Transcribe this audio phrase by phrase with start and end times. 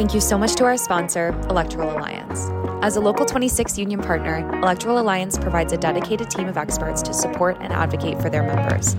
[0.00, 2.48] Thank you so much to our sponsor, Electrical Alliance.
[2.82, 7.12] As a local 26 union partner, Electrical Alliance provides a dedicated team of experts to
[7.12, 8.96] support and advocate for their members.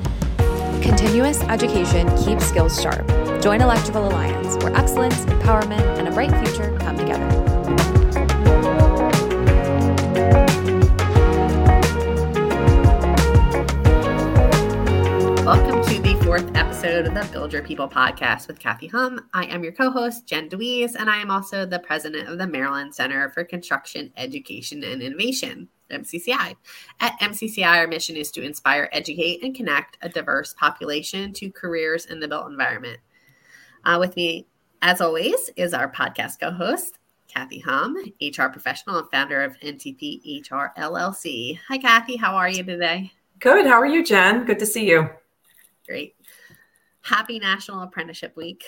[0.84, 3.08] Continuous education keeps skills sharp.
[3.42, 7.61] Join Electrical Alliance, where excellence, empowerment, and a bright future come together.
[16.32, 19.28] Fourth episode of the Build Your People podcast with Kathy Hum.
[19.34, 22.48] I am your co host, Jen DeWeese, and I am also the president of the
[22.48, 25.68] Maryland Center for Construction, Education, and Innovation.
[25.92, 26.56] MCCI.
[27.02, 32.06] At MCCI, our mission is to inspire, educate, and connect a diverse population to careers
[32.06, 33.00] in the built environment.
[33.84, 34.48] Uh, with me,
[34.82, 40.50] as always, is our podcast co host, Kathy Hum, HR professional and founder of NTP
[40.50, 41.60] HR LLC.
[41.68, 42.16] Hi, Kathy.
[42.16, 43.12] How are you today?
[43.40, 43.68] Good.
[43.68, 44.46] How are you, Jen?
[44.46, 45.10] Good to see you.
[45.92, 46.16] Great.
[47.02, 48.64] Happy National Apprenticeship Week.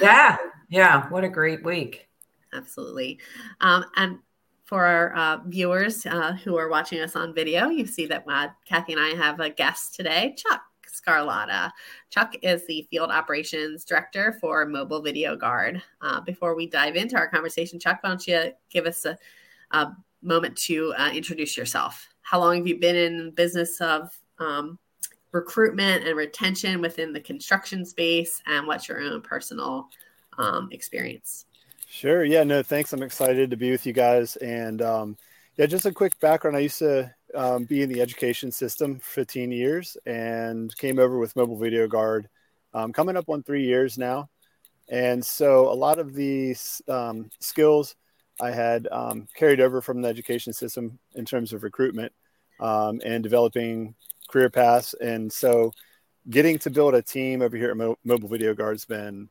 [0.00, 0.36] Yeah.
[0.68, 1.08] Yeah.
[1.10, 2.08] What a great week.
[2.52, 3.18] Absolutely.
[3.60, 4.18] Um, and
[4.64, 8.48] for our uh, viewers uh, who are watching us on video, you see that uh,
[8.66, 11.70] Kathy and I have a guest today, Chuck Scarlotta.
[12.10, 15.82] Chuck is the Field Operations Director for Mobile Video Guard.
[16.00, 19.16] Uh, before we dive into our conversation, Chuck, why don't you give us a,
[19.70, 22.08] a moment to uh, introduce yourself?
[22.22, 24.78] How long have you been in business of um,
[25.36, 29.88] recruitment and retention within the construction space, and what's your own personal
[30.38, 31.44] um, experience?
[31.86, 32.24] Sure.
[32.24, 32.42] Yeah.
[32.42, 32.62] No.
[32.62, 32.92] Thanks.
[32.92, 34.36] I'm excited to be with you guys.
[34.36, 35.16] And um,
[35.56, 36.56] yeah, just a quick background.
[36.56, 41.18] I used to um, be in the education system for 15 years and came over
[41.18, 42.28] with Mobile Video Guard,
[42.74, 44.28] um, coming up on three years now.
[44.88, 47.94] And so a lot of these um, skills
[48.40, 52.12] I had um, carried over from the education system in terms of recruitment
[52.60, 53.94] um, and developing
[54.28, 54.94] career paths.
[54.94, 55.72] And so
[56.28, 59.28] getting to build a team over here at Mo- Mobile Video Guard has been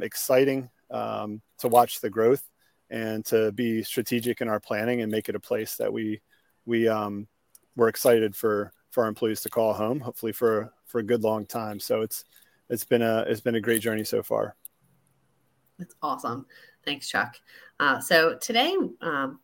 [0.00, 2.42] exciting um, to watch the growth
[2.90, 6.20] and to be strategic in our planning and make it a place that we
[6.64, 7.26] we um,
[7.76, 11.46] we're excited for for our employees to call home hopefully for for a good long
[11.46, 11.78] time.
[11.78, 12.24] So it's
[12.68, 14.56] it's been a it's been a great journey so far.
[15.78, 16.46] That's awesome.
[16.84, 17.36] Thanks chuck.
[17.78, 19.38] Uh, so today um,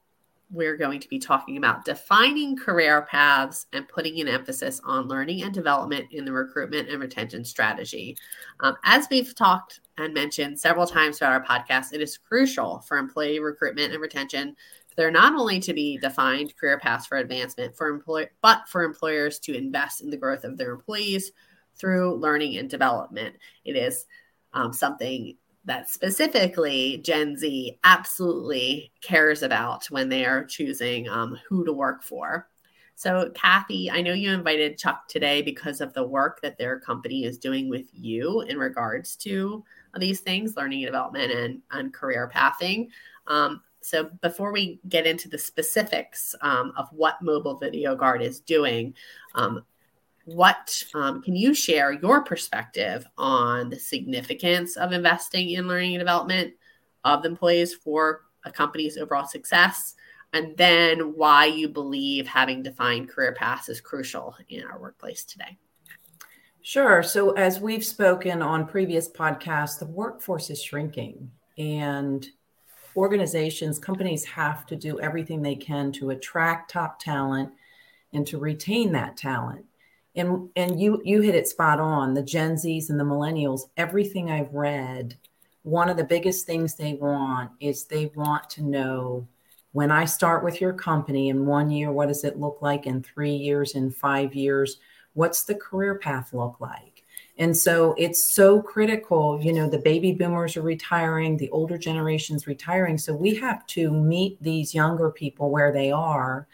[0.54, 5.42] we're going to be talking about defining career paths and putting an emphasis on learning
[5.42, 8.16] and development in the recruitment and retention strategy.
[8.60, 12.97] Um, as we've talked and mentioned several times throughout our podcast, it is crucial for
[12.98, 14.54] employee recruitment and retention
[14.88, 18.84] for there not only to be defined career paths for advancement for employ- but for
[18.84, 21.32] employers to invest in the growth of their employees
[21.76, 23.34] through learning and development.
[23.64, 24.06] It is
[24.53, 31.64] um, something that specifically Gen Z absolutely cares about when they are choosing um, who
[31.64, 32.48] to work for.
[32.97, 37.25] So, Kathy, I know you invited Chuck today because of the work that their company
[37.25, 39.64] is doing with you in regards to
[39.98, 42.91] these things, learning and development and, and career pathing.
[43.26, 48.38] Um, so, before we get into the specifics um, of what Mobile Video Guard is
[48.38, 48.94] doing,
[49.34, 49.64] um,
[50.25, 56.01] what um, can you share your perspective on the significance of investing in learning and
[56.01, 56.55] development
[57.05, 59.95] of employees for a company's overall success?
[60.33, 65.57] And then why you believe having defined career paths is crucial in our workplace today.
[66.62, 67.03] Sure.
[67.03, 72.27] So as we've spoken on previous podcasts the workforce is shrinking and
[72.97, 77.51] organizations companies have to do everything they can to attract top talent
[78.15, 79.67] and to retain that talent
[80.16, 84.30] and and you you hit it spot on the gen z's and the millennials everything
[84.30, 85.16] i've read
[85.62, 89.26] one of the biggest things they want is they want to know
[89.72, 93.02] when i start with your company in one year what does it look like in
[93.02, 94.78] three years in five years?
[95.14, 97.04] What's the career path look like?
[97.38, 102.46] And so it's so critical you know the baby boomers are retiring the older generations
[102.46, 102.98] retiring.
[102.98, 106.46] So we have to meet these younger people where they are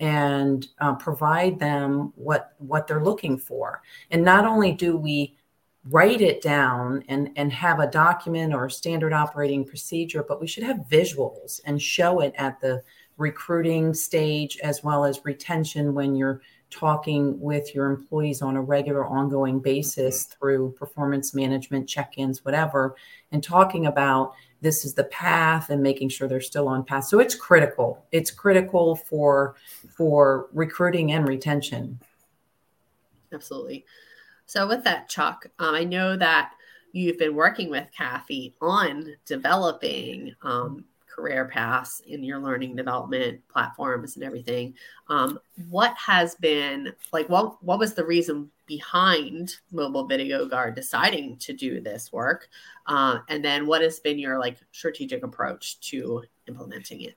[0.00, 3.82] and uh, provide them what what they're looking for.
[4.10, 5.36] And not only do we
[5.88, 10.46] write it down and and have a document or a standard operating procedure but we
[10.46, 12.82] should have visuals and show it at the
[13.16, 19.04] recruiting stage as well as retention when you're talking with your employees on a regular
[19.04, 22.94] ongoing basis through performance management check-ins whatever
[23.32, 24.32] and talking about
[24.62, 27.04] this is the path and making sure they're still on path.
[27.04, 28.04] So it's critical.
[28.12, 29.56] It's critical for
[29.88, 31.98] for recruiting and retention.
[33.32, 33.86] Absolutely.
[34.50, 36.50] So with that chuck um, i know that
[36.92, 40.84] you've been working with kathy on developing um,
[41.20, 44.74] career paths in your learning development platforms and everything.
[45.08, 45.38] Um,
[45.68, 47.28] what has been like?
[47.28, 52.48] What what was the reason behind Mobile Video Guard deciding to do this work?
[52.86, 57.16] Uh, and then what has been your like strategic approach to implementing it?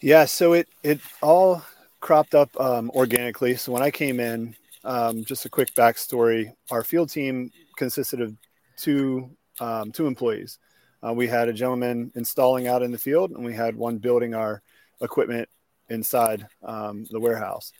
[0.00, 1.62] Yeah, so it it all
[2.00, 3.56] cropped up um, organically.
[3.56, 8.36] So when I came in, um, just a quick backstory: our field team consisted of
[8.76, 10.58] two um, two employees.
[11.04, 14.34] Uh, we had a gentleman installing out in the field, and we had one building
[14.34, 14.62] our
[15.00, 15.48] equipment
[15.88, 17.72] inside um, the warehouse.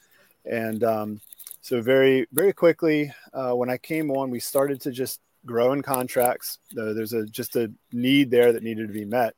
[0.45, 1.21] And um,
[1.61, 5.81] so, very very quickly, uh, when I came on, we started to just grow in
[5.81, 6.59] contracts.
[6.71, 9.35] There's a just a need there that needed to be met,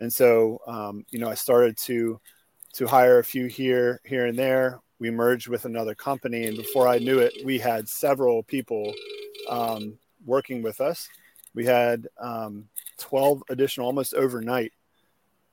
[0.00, 2.20] and so um, you know I started to
[2.74, 4.80] to hire a few here here and there.
[4.98, 8.94] We merged with another company, and before I knew it, we had several people
[9.48, 11.08] um, working with us.
[11.58, 12.68] We had um,
[12.98, 14.72] 12 additional, almost overnight,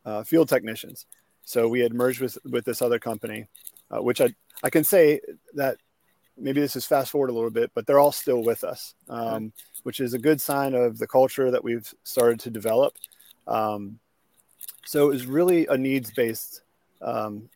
[0.06, 1.08] uh, field technicians.
[1.46, 3.48] So we had merged with with this other company,
[3.90, 5.20] uh, which I I can say
[5.56, 5.78] that
[6.38, 9.52] maybe this is fast forward a little bit, but they're all still with us, um,
[9.82, 12.94] which is a good sign of the culture that we've started to develop.
[13.48, 13.98] Um,
[14.86, 16.62] so it was really a needs based
[17.02, 17.50] um,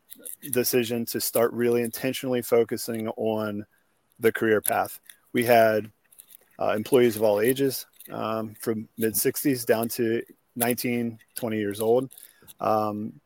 [0.49, 3.67] decision to start really intentionally focusing on
[4.19, 4.99] the career path.
[5.33, 5.91] We had
[6.59, 10.21] uh, employees of all ages, um, from mid 60s down to
[10.55, 12.11] 19, 20 years old.
[12.59, 13.19] Um,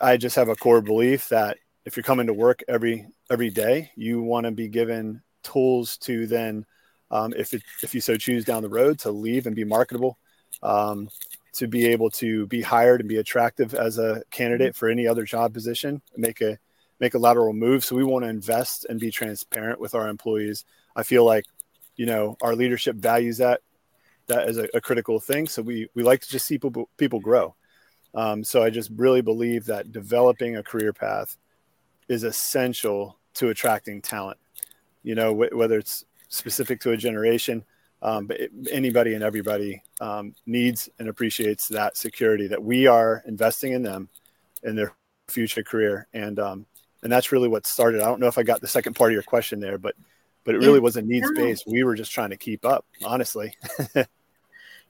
[0.00, 3.90] I just have a core belief that if you're coming to work every every day,
[3.96, 6.66] you want to be given tools to then,
[7.10, 10.18] um, if it, if you so choose down the road, to leave and be marketable,
[10.62, 11.08] um,
[11.54, 15.24] to be able to be hired and be attractive as a candidate for any other
[15.24, 16.58] job position, make a
[17.00, 17.84] make a lateral move.
[17.84, 20.64] So we want to invest and be transparent with our employees.
[20.96, 21.44] I feel like,
[21.96, 23.60] you know, our leadership values that
[24.26, 25.46] that as a, a critical thing.
[25.46, 27.54] So we we like to just see people people grow.
[28.14, 31.36] Um, so I just really believe that developing a career path
[32.08, 34.38] is essential to attracting talent.
[35.02, 37.64] You know, wh- whether it's specific to a generation,
[38.02, 43.22] um, but it, anybody and everybody um, needs and appreciates that security that we are
[43.26, 44.08] investing in them
[44.62, 44.94] in their
[45.28, 46.66] future career, and um,
[47.02, 48.00] and that's really what started.
[48.00, 49.94] I don't know if I got the second part of your question there, but
[50.44, 51.66] but it really was a needs based.
[51.66, 53.54] We were just trying to keep up, honestly.
[53.94, 54.04] you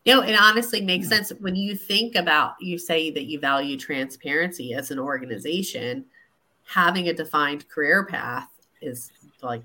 [0.07, 4.75] know, it honestly makes sense when you think about you say that you value transparency
[4.75, 6.05] as an organization.
[6.67, 8.49] Having a defined career path
[8.81, 9.13] is
[9.43, 9.63] like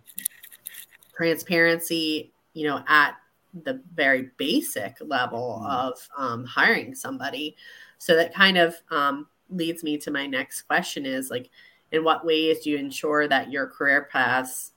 [1.16, 3.16] transparency, you know, at
[3.64, 5.70] the very basic level mm.
[5.70, 7.56] of um, hiring somebody.
[7.98, 11.50] So that kind of um, leads me to my next question is like,
[11.92, 14.74] in what ways do you ensure that your career paths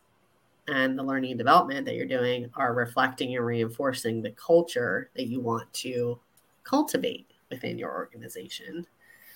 [0.69, 5.27] and the learning and development that you're doing are reflecting and reinforcing the culture that
[5.27, 6.19] you want to
[6.65, 8.87] cultivate within your organization?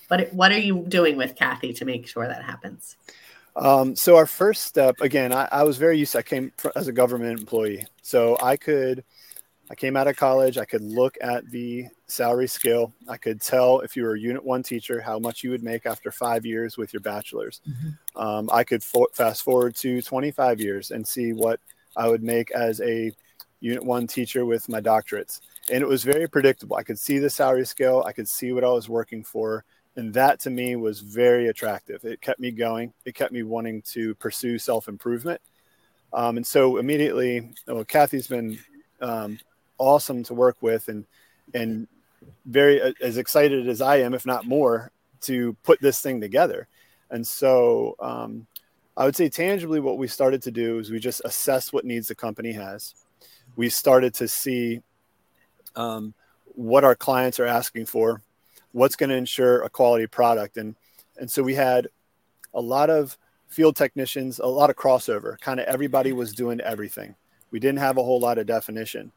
[0.09, 2.97] But what are you doing with Kathy to make sure that happens?
[3.57, 6.15] Um, so our first step, again, I, I was very used.
[6.15, 9.03] I came as a government employee, so I could
[9.69, 10.59] I came out of college.
[10.59, 12.93] I could look at the salary scale.
[13.09, 15.87] I could tell if you were a Unit One teacher how much you would make
[15.87, 17.61] after five years with your bachelor's.
[17.69, 18.21] Mm-hmm.
[18.21, 21.59] Um, I could fo- fast forward to 25 years and see what
[21.97, 23.13] I would make as a
[23.61, 25.41] Unit One teacher with my doctorates.
[25.73, 26.77] And it was very predictable.
[26.77, 28.05] I could see the salary scale.
[28.07, 29.65] I could see what I was working for.
[29.97, 32.05] And that to me was very attractive.
[32.05, 32.93] It kept me going.
[33.05, 35.41] It kept me wanting to pursue self improvement.
[36.13, 38.59] Um, and so immediately, well, Kathy's been
[39.01, 39.39] um,
[39.79, 41.05] awesome to work with and
[41.55, 41.89] and
[42.45, 44.91] very uh, as excited as I am, if not more,
[45.23, 46.69] to put this thing together.
[47.11, 48.47] And so um,
[48.97, 52.09] I would say tangibly, what we started to do is we just assess what needs
[52.09, 52.95] the company has.
[53.55, 54.83] We started to see
[55.77, 56.15] um,
[56.55, 58.23] what our clients are asking for,
[58.73, 60.75] what's going to ensure a quality product, and
[61.19, 61.89] and so we had
[62.53, 63.17] a lot of
[63.49, 65.39] field technicians, a lot of crossover.
[65.41, 67.15] Kind of everybody was doing everything.
[67.51, 69.13] We didn't have a whole lot of definition.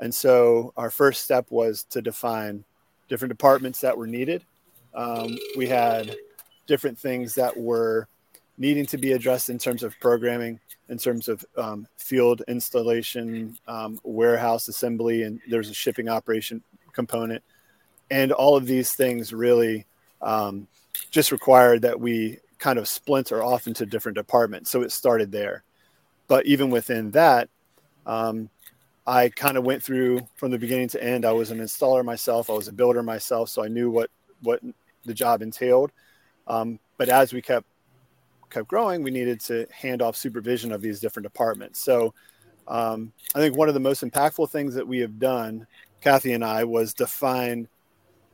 [0.00, 2.64] And so our first step was to define
[3.08, 4.44] different departments that were needed.
[4.94, 6.16] Um, we had
[6.66, 8.08] different things that were
[8.58, 13.98] needing to be addressed in terms of programming, in terms of um, field installation, um,
[14.02, 16.62] warehouse assembly, and there's a shipping operation
[16.92, 17.42] component.
[18.10, 19.86] And all of these things really
[20.22, 20.66] um,
[21.10, 24.70] just required that we kind of splinter off into different departments.
[24.70, 25.62] So it started there.
[26.26, 27.48] But even within that,
[28.06, 28.50] um,
[29.08, 31.24] I kind of went through from the beginning to end.
[31.24, 32.50] I was an installer myself.
[32.50, 34.10] I was a builder myself, so I knew what
[34.42, 34.60] what
[35.06, 35.92] the job entailed.
[36.46, 37.66] Um, but as we kept
[38.50, 41.82] kept growing, we needed to hand off supervision of these different departments.
[41.82, 42.12] So
[42.66, 45.66] um, I think one of the most impactful things that we have done,
[46.02, 47.66] Kathy and I, was define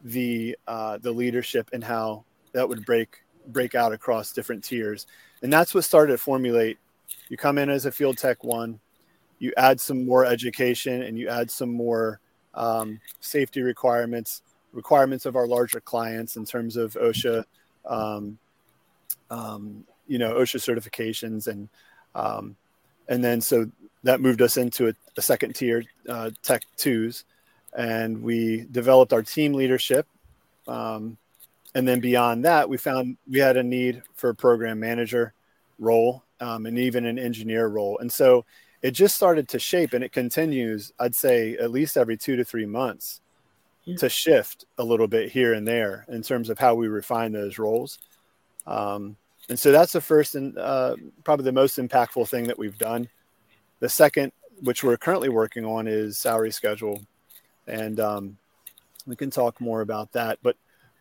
[0.03, 5.07] the uh, the leadership and how that would break break out across different tiers.
[5.41, 6.79] And that's what started to formulate.
[7.29, 8.81] You come in as a field tech one,
[9.45, 12.19] you add some more education, and you add some more
[12.55, 17.45] um, safety requirements, requirements of our larger clients in terms of OSHA,
[17.85, 18.39] um,
[19.31, 21.69] um, you know, OSHA certifications, and
[22.15, 22.57] um,
[23.09, 23.71] and then so
[24.03, 27.25] that moved us into a, a second tier, uh, Tech Twos,
[27.77, 30.07] and we developed our team leadership.
[30.67, 31.19] Um,
[31.75, 35.35] and then beyond that, we found we had a need for a program manager
[35.79, 37.99] role um, and even an engineer role.
[37.99, 38.45] And so
[38.85, 42.45] it just started to shape and it continues, I'd say, at least every two to
[42.45, 43.23] three months
[43.85, 43.97] yeah.
[43.97, 47.59] to shift a little bit here and there in terms of how we refine those
[47.59, 47.99] roles.
[48.67, 49.17] Um,
[49.49, 53.09] and so that's the first and uh, probably the most impactful thing that we've done.
[53.81, 57.01] The second, which we're currently working on, is salary schedule.
[57.67, 58.37] And um,
[59.07, 60.41] we can talk more about that.
[60.43, 60.57] But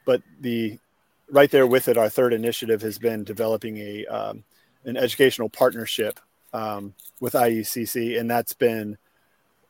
[0.05, 0.79] but the
[1.29, 4.45] right there with it, our third initiative has been developing a um,
[4.85, 6.21] an educational partnership
[6.53, 8.97] um, with IECC, and that's been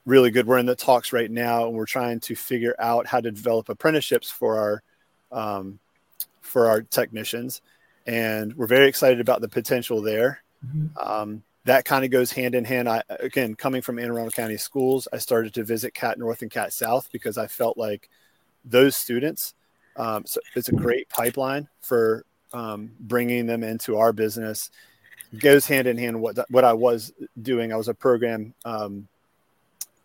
[0.06, 0.46] really good.
[0.46, 3.70] We're in the talks right now, and we're trying to figure out how to develop
[3.70, 4.84] apprenticeships for our
[5.32, 5.80] um,
[6.42, 7.62] for our technicians,
[8.06, 10.44] and we're very excited about the potential there.
[10.66, 10.98] Mm-hmm.
[10.98, 12.90] Um, that kind of goes hand in hand.
[12.90, 16.52] I again, coming from Anne Arundel County Schools, I started to visit Cat North and
[16.52, 18.10] Cat South because I felt like
[18.66, 19.54] those students
[19.96, 24.72] um, so it's a great pipeline for um, bringing them into our business.
[25.40, 27.12] Goes hand in hand what what I was
[27.42, 27.74] doing.
[27.74, 29.08] I was a program um,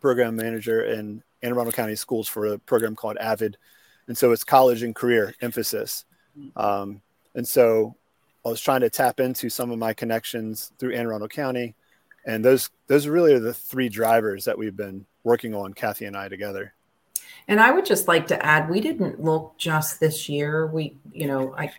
[0.01, 3.59] program manager in Anne Arundel County Schools for a program called Avid,
[4.07, 6.07] and so it's college and career emphasis.
[6.57, 7.03] Um,
[7.35, 7.95] and so
[8.47, 11.75] I was trying to tap into some of my connections through Anne Arundel County,
[12.25, 16.17] and those those really are the three drivers that we've been working on, Kathy and
[16.17, 16.73] I together.
[17.49, 20.67] And I would just like to add, we didn't look just this year.
[20.67, 21.73] We, you know, I,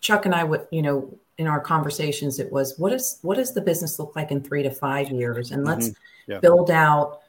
[0.00, 3.52] Chuck and I would, you know, in our conversations, it was what is what does
[3.52, 6.32] the business look like in three to five years, and let's mm-hmm.
[6.32, 6.38] yeah.
[6.40, 7.20] build out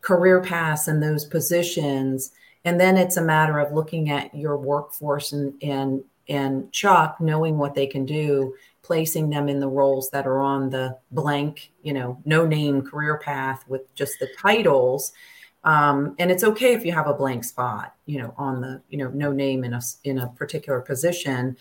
[0.00, 2.32] career paths and those positions.
[2.64, 7.58] And then it's a matter of looking at your workforce and and and Chuck knowing
[7.58, 11.92] what they can do, placing them in the roles that are on the blank, you
[11.92, 15.12] know, no name career path with just the titles
[15.66, 18.98] um, and it's okay if you have a blank spot, you know, on the, you
[18.98, 21.56] know, no name in a in a particular position.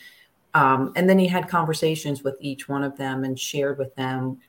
[0.56, 4.40] Um, and then he had conversations with each one of them and shared with them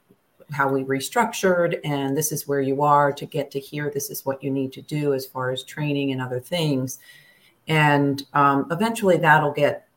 [0.53, 3.91] how we restructured and this is where you are to get to here.
[3.93, 7.01] This is what you need to do as far as training and other things.
[7.67, 9.89] And um, eventually that'll get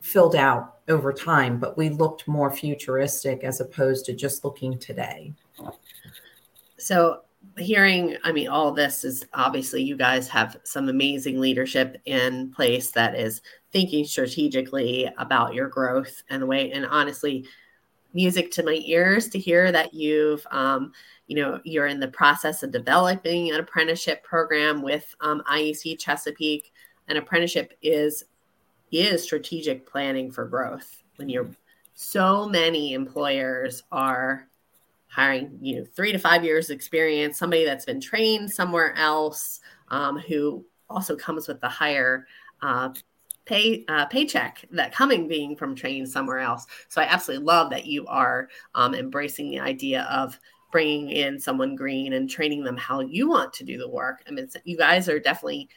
[0.00, 5.32] filled out over time, but we looked more futuristic as opposed to just looking today.
[6.76, 7.22] So
[7.56, 12.90] hearing, I mean, all this is obviously you guys have some amazing leadership in place
[12.90, 13.42] that is
[13.76, 17.46] thinking strategically about your growth and the way, and honestly,
[18.14, 20.92] music to my ears to hear that you've, um,
[21.26, 26.72] you know, you're in the process of developing an apprenticeship program with um, IEC Chesapeake.
[27.08, 28.24] An apprenticeship is
[28.92, 31.50] is strategic planning for growth when you're
[31.92, 34.48] so many employers are
[35.08, 40.18] hiring you know three to five years experience somebody that's been trained somewhere else um,
[40.18, 42.26] who also comes with the higher
[42.62, 42.88] uh,
[43.46, 46.66] pay uh, paycheck that coming being from training somewhere else.
[46.88, 50.38] So i absolutely love that you are um, embracing the idea of
[50.72, 54.22] bringing in someone green and training them how you want to do the work.
[54.28, 55.68] I mean you guys are definitely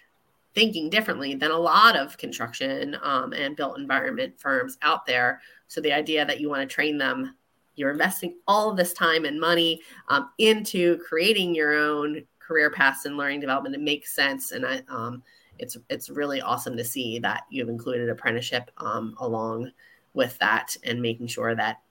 [0.56, 5.40] thinking differently than a lot of construction um, and built environment firms out there.
[5.68, 7.36] So the idea that you want to train them
[7.80, 13.16] you're investing all this time and money um, into creating your own career paths and
[13.16, 13.74] learning development.
[13.74, 15.24] It makes sense, and I, um,
[15.60, 19.72] it's it's really awesome to see that you've included apprenticeship um, along
[20.14, 21.82] with that and making sure that.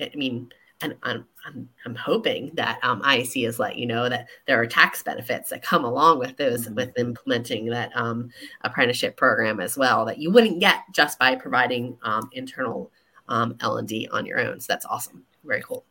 [0.00, 0.50] I mean,
[0.82, 4.66] and I'm, I'm, I'm hoping that um, IEC has let you know that there are
[4.66, 6.74] tax benefits that come along with those mm-hmm.
[6.74, 8.30] with implementing that um,
[8.62, 12.90] apprenticeship program as well that you wouldn't get just by providing um, internal
[13.28, 14.60] um, L&D on your own.
[14.60, 15.22] So that's awesome.
[15.44, 15.84] Very cool.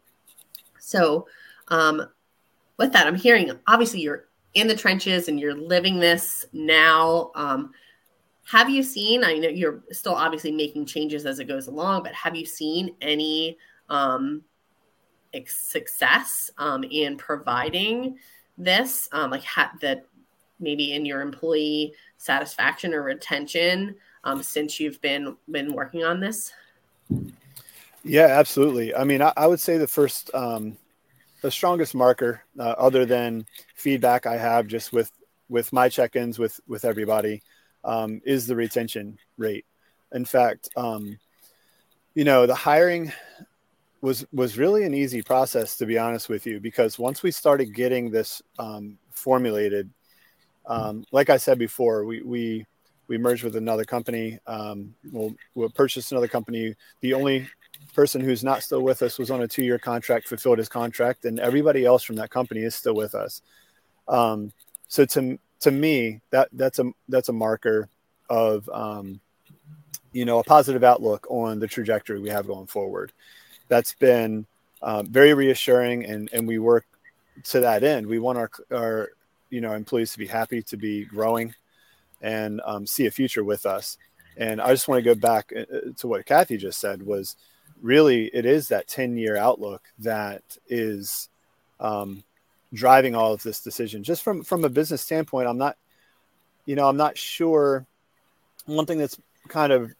[0.79, 1.27] So
[1.69, 2.05] um,
[2.77, 7.31] with that, I'm hearing obviously you're in the trenches and you're living this now.
[7.35, 7.71] Um,
[8.45, 12.13] have you seen, I know you're still obviously making changes as it goes along, but
[12.13, 13.57] have you seen any
[13.89, 14.43] um,
[15.45, 18.17] success um, in providing
[18.57, 20.05] this, um, like ha- that
[20.59, 26.51] maybe in your employee satisfaction or retention um, since you've been been working on this?
[28.03, 28.93] Yeah, absolutely.
[28.95, 30.77] I mean, I, I would say the first, um,
[31.41, 33.45] the strongest marker, uh, other than
[33.75, 35.11] feedback I have just with
[35.49, 37.41] with my check-ins with with everybody
[37.83, 39.65] um, is the retention rate.
[40.13, 41.17] In fact, um,
[42.13, 43.11] you know, the hiring
[44.01, 47.73] was was really an easy process to be honest with you because once we started
[47.73, 49.89] getting this um, formulated,
[50.65, 52.65] um, like I said before, we we
[53.07, 54.39] we merged with another company.
[54.47, 56.75] Um, we'll we'll purchase another company.
[57.01, 57.49] The only
[57.93, 61.39] person who's not still with us was on a two-year contract, fulfilled his contract, and
[61.39, 63.41] everybody else from that company is still with us.
[64.07, 64.51] Um,
[64.87, 67.89] so to to me, that that's a that's a marker
[68.29, 69.19] of um,
[70.11, 73.13] you know a positive outlook on the trajectory we have going forward.
[73.67, 74.45] That's been
[74.81, 76.85] um, very reassuring, and and we work
[77.45, 78.07] to that end.
[78.07, 79.09] We want our our
[79.49, 81.53] you know employees to be happy, to be growing,
[82.21, 83.97] and um, see a future with us.
[84.37, 87.35] And I just want to go back uh, to what Kathy just said was
[87.81, 91.29] really it is that 10 year outlook that is
[91.79, 92.23] um,
[92.73, 94.03] driving all of this decision.
[94.03, 95.77] Just from from a business standpoint i'm not
[96.65, 97.85] you know i'm not sure.
[98.65, 99.91] One thing that's kind of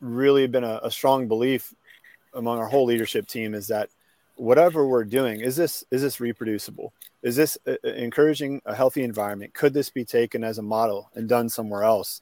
[0.00, 1.72] really been a, a strong belief
[2.34, 3.88] among our whole leadership team is that
[4.36, 6.92] whatever we're doing is this is this reproducible?
[7.22, 9.54] Is this uh, uh, encouraging a healthy environment?
[9.54, 12.20] Could this be taken as a model and done somewhere else?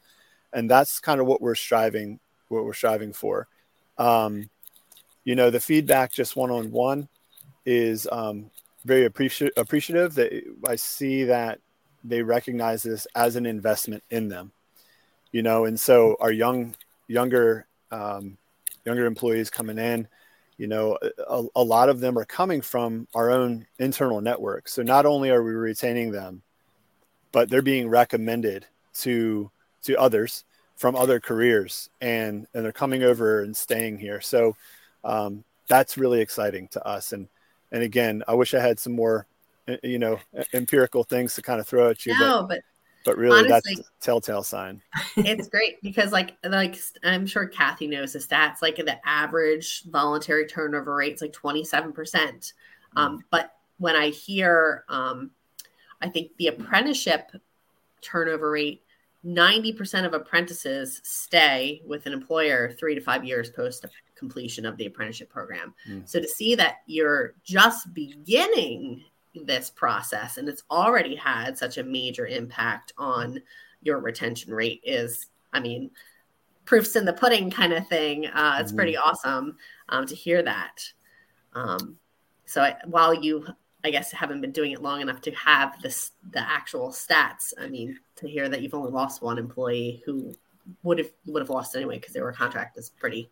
[0.53, 3.49] And that's kind of what we're striving what we're striving for.
[3.97, 4.51] Um,
[5.25, 7.09] you know the feedback just one-on-one
[7.67, 8.51] is um,
[8.85, 10.15] very appreci- appreciative.
[10.15, 11.61] That i see that
[12.03, 14.53] they recognize this as an investment in them
[15.33, 16.75] you know and so our young
[17.09, 18.39] younger um,
[18.85, 20.07] younger employees coming in
[20.57, 20.97] you know
[21.29, 24.69] a, a, lot of them are coming from our own internal network.
[24.69, 26.43] So not only are we retaining them
[27.33, 29.51] but they're being recommended to
[29.83, 30.45] to others
[30.77, 34.21] from other careers and and they're coming over and staying here.
[34.21, 34.57] So
[35.05, 37.13] um, that's really exciting to us.
[37.13, 37.29] And
[37.73, 39.27] and again, I wish I had some more,
[39.69, 40.19] uh, you know,
[40.53, 42.19] empirical things to kind of throw at you.
[42.19, 42.65] No, but, but
[43.05, 44.83] but really honestly, that's a telltale sign.
[45.17, 48.63] it's great because like like I'm sure Kathy knows the stats.
[48.63, 52.53] Like the average voluntary turnover rate's like 27 percent.
[52.97, 53.23] Um, mm.
[53.31, 55.31] but when I hear, um,
[56.03, 57.33] I think the apprenticeship
[58.03, 58.83] turnover rate
[59.25, 63.85] 90% of apprentices stay with an employer three to five years post
[64.21, 65.75] completion of the apprenticeship program.
[65.89, 66.09] Mm.
[66.09, 69.03] So to see that you're just beginning
[69.35, 73.43] this process and it's already had such a major impact on
[73.83, 75.91] your retention rate is, I mean,
[76.65, 78.27] proofs in the pudding kind of thing.
[78.27, 79.09] Uh, it's mm pretty mm-hmm.
[79.09, 79.57] awesome
[79.89, 80.85] um, to hear that.
[81.55, 81.97] Um,
[82.45, 83.45] so I, while you
[83.83, 87.53] I guess haven't been doing it long enough to have this the actual stats.
[87.59, 90.35] I mean, to hear that you've only lost one employee who
[90.83, 93.31] would have would have lost anyway because they were contract is pretty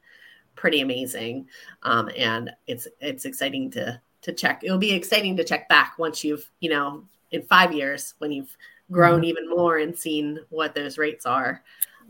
[0.59, 1.47] pretty amazing.
[1.85, 4.65] Um, and it's it's exciting to to check.
[4.65, 8.55] It'll be exciting to check back once you've you know in five years when you've
[8.91, 9.25] grown mm-hmm.
[9.25, 11.63] even more and seen what those rates are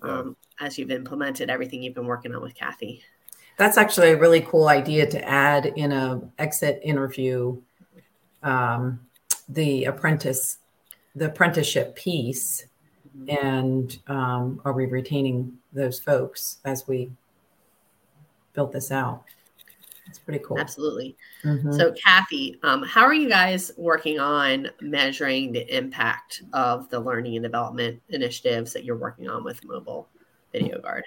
[0.02, 0.66] um, yeah.
[0.66, 3.02] as you've implemented everything you've been working on with Kathy.
[3.56, 7.60] That's actually a really cool idea to add in a exit interview
[8.42, 9.00] um,
[9.48, 10.58] the apprentice,
[11.16, 12.66] the apprenticeship piece,
[13.16, 13.46] mm-hmm.
[13.46, 17.10] and um, are we retaining those folks as we
[18.58, 19.22] build this out?
[20.08, 20.58] It's pretty cool.
[20.58, 21.16] Absolutely.
[21.44, 21.72] Mm-hmm.
[21.74, 27.36] So, Kathy, um, how are you guys working on measuring the impact of the learning
[27.36, 30.08] and development initiatives that you're working on with Mobile
[30.50, 31.04] Video Guard?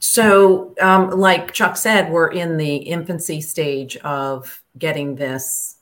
[0.00, 5.78] So, um, like Chuck said, we're in the infancy stage of getting this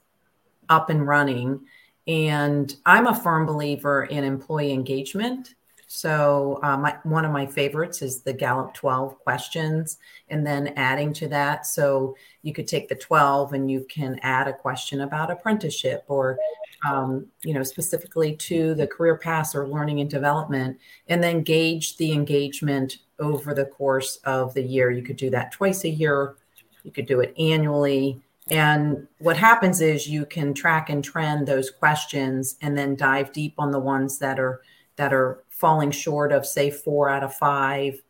[0.68, 1.60] up and running.
[2.06, 5.56] And I'm a firm believer in employee engagement.
[5.90, 9.96] So, uh, my, one of my favorites is the Gallup 12 questions,
[10.28, 11.64] and then adding to that.
[11.64, 16.38] So, you could take the 12 and you can add a question about apprenticeship or,
[16.86, 21.96] um, you know, specifically to the career paths or learning and development, and then gauge
[21.96, 24.90] the engagement over the course of the year.
[24.90, 26.36] You could do that twice a year,
[26.84, 28.20] you could do it annually.
[28.50, 33.54] And what happens is you can track and trend those questions and then dive deep
[33.56, 34.60] on the ones that are
[34.96, 38.00] that are falling short of say four out of five,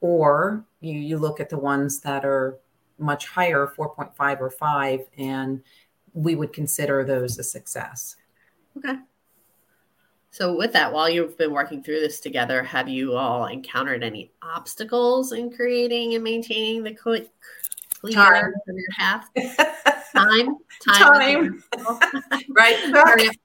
[0.00, 2.58] or you, you look at the ones that are
[2.98, 5.62] much higher, 4.5 or five, and
[6.14, 8.16] we would consider those a success.
[8.78, 8.96] Okay.
[10.30, 14.32] So, with that, while you've been working through this together, have you all encountered any
[14.42, 16.92] obstacles in creating and maintaining the
[18.76, 19.30] your half
[20.14, 22.42] time time, time.
[22.50, 23.36] right?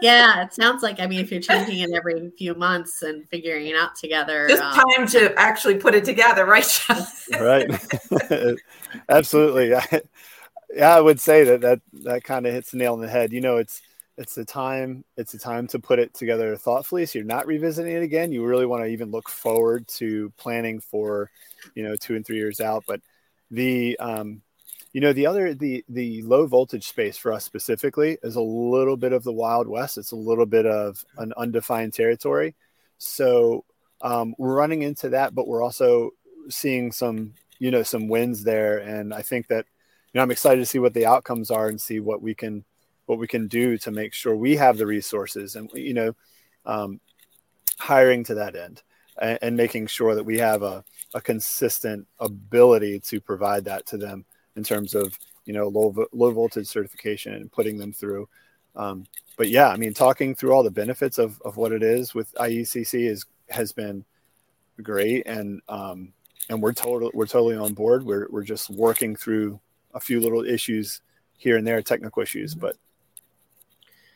[0.00, 3.66] Yeah it sounds like i mean if you're changing it every few months and figuring
[3.66, 6.80] it out together just um, time to actually put it together right
[7.40, 7.70] right.
[9.08, 9.70] Absolutely.
[10.74, 13.32] Yeah i would say that that that kind of hits the nail on the head.
[13.32, 13.80] You know it's
[14.16, 17.96] it's the time it's the time to put it together thoughtfully so you're not revisiting
[17.96, 18.32] it again.
[18.32, 21.30] You really want to even look forward to planning for
[21.74, 23.00] you know two and three years out but
[23.50, 24.42] the um
[24.94, 28.96] you know the other the the low voltage space for us specifically is a little
[28.96, 29.98] bit of the wild west.
[29.98, 32.54] It's a little bit of an undefined territory.
[32.98, 33.64] So
[34.00, 36.10] um, we're running into that but we're also
[36.48, 38.78] seeing some you know some wins there.
[38.78, 39.66] And i think that
[40.12, 42.64] you know i'm excited to see what the outcomes are and see what we can
[43.06, 46.14] what we can do to make sure we have the resources and you know
[46.66, 47.00] um,
[47.78, 48.82] hiring to that end
[49.20, 53.98] and, and, making sure that we have a, a consistent ability to provide that to
[53.98, 54.24] them
[54.56, 58.28] in terms of you know low low voltage certification and putting them through
[58.76, 59.04] um,
[59.36, 62.32] but yeah i mean talking through all the benefits of, of what it is with
[62.34, 64.04] iecc is has been
[64.82, 66.12] great and um,
[66.48, 69.58] and we're totally we're totally on board we're, we're just working through
[69.94, 71.00] a few little issues
[71.36, 72.76] here and there technical issues but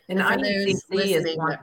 [0.09, 1.59] and, and IECC is one.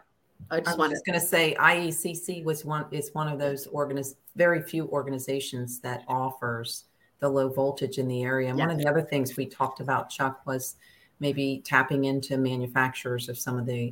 [0.51, 4.61] I just was going to say IECC was one is one of those organiz- very
[4.61, 6.83] few organizations that offers
[7.25, 8.49] the low voltage in the area.
[8.49, 8.67] And yeah.
[8.67, 10.75] one of the other things we talked about, Chuck, was
[11.19, 13.91] maybe tapping into manufacturers of some of the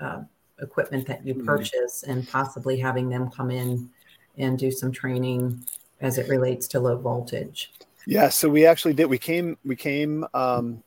[0.00, 0.20] uh,
[0.60, 1.46] equipment that you mm-hmm.
[1.46, 2.18] purchase mm-hmm.
[2.18, 3.88] and possibly having them come in
[4.36, 5.64] and do some training
[6.02, 7.72] as it relates to low voltage.
[8.06, 9.06] Yeah, so we actually did.
[9.06, 10.82] We came we came um,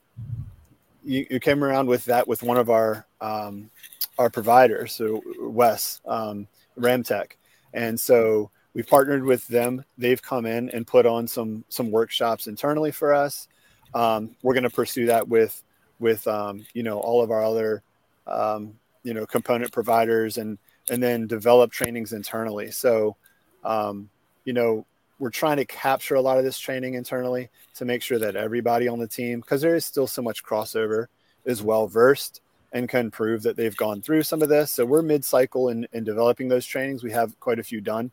[1.04, 3.72] you, you came around with that with one of our um,
[4.20, 6.48] our providers, so Wes um,
[6.80, 7.32] Ramtech,
[7.74, 9.84] and so we partnered with them.
[9.98, 13.48] They've come in and put on some some workshops internally for us.
[13.96, 15.64] Um, we're going to pursue that with
[16.00, 17.82] with um, you know all of our other
[18.28, 20.60] um, you know component providers and
[20.92, 22.70] and then develop trainings internally.
[22.70, 23.16] So
[23.64, 24.12] um,
[24.46, 24.86] you know
[25.18, 28.88] we're trying to capture a lot of this training internally to make sure that everybody
[28.88, 31.08] on the team, because there is still so much crossover,
[31.46, 32.42] is well versed
[32.74, 34.70] and can prove that they've gone through some of this.
[34.70, 37.04] So we're mid cycle in, in developing those trainings.
[37.04, 38.12] We have quite a few done.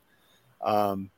[0.64, 1.10] Um,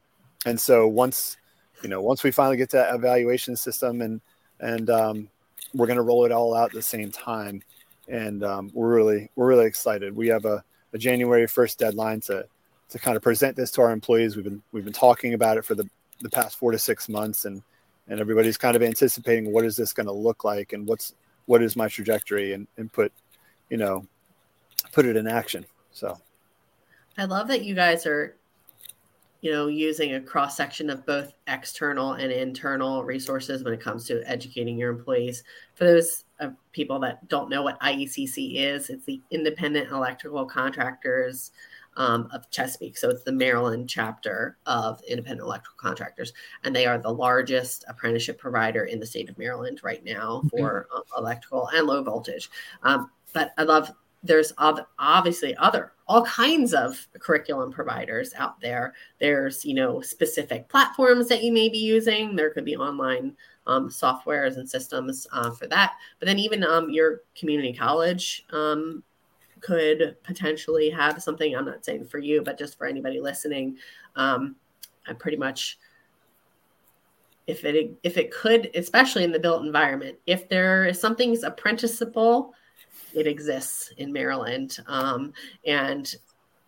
[0.44, 1.36] and so once,
[1.82, 4.20] you know, once we finally get to that evaluation system and,
[4.60, 5.28] and um,
[5.74, 7.62] we're going to roll it all out at the same time.
[8.08, 10.14] And um, we're really, we're really excited.
[10.14, 12.46] We have a, a January 1st deadline to,
[12.88, 14.36] to kind of present this to our employees.
[14.36, 15.88] We've been we've been talking about it for the
[16.20, 17.62] the past four to six months, and
[18.08, 21.14] and everybody's kind of anticipating what is this going to look like, and what's
[21.46, 23.12] what is my trajectory, and and put
[23.70, 24.06] you know
[24.92, 25.66] put it in action.
[25.92, 26.18] So,
[27.18, 28.36] I love that you guys are
[29.40, 34.06] you know using a cross section of both external and internal resources when it comes
[34.06, 35.44] to educating your employees
[35.74, 41.52] for those uh, people that don't know what iecc is it's the independent electrical contractors
[41.96, 42.98] um, of Chesapeake.
[42.98, 46.32] So it's the Maryland chapter of Independent Electrical Contractors,
[46.64, 50.48] and they are the largest apprenticeship provider in the state of Maryland right now mm-hmm.
[50.48, 52.50] for uh, electrical and low voltage.
[52.82, 53.92] Um, but I love
[54.26, 58.94] there's obviously other all kinds of curriculum providers out there.
[59.20, 62.36] There's you know specific platforms that you may be using.
[62.36, 63.36] There could be online
[63.66, 65.94] um, softwares and systems uh, for that.
[66.18, 69.02] But then even um, your community college um,
[69.60, 71.56] could potentially have something.
[71.56, 73.76] I'm not saying for you, but just for anybody listening.
[74.14, 74.56] Um,
[75.08, 75.78] I pretty much,
[77.46, 82.54] if it if it could, especially in the built environment, if there is something's apprenticeable,
[83.16, 85.32] it exists in Maryland um,
[85.66, 86.14] and